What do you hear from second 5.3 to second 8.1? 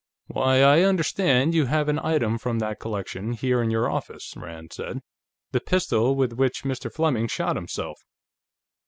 "The pistol with which Mr. Fleming shot himself.